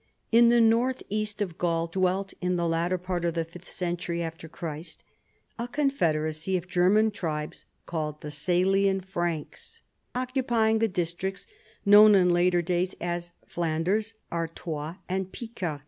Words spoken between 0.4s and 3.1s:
the north east of Gaul dwelt, in the latter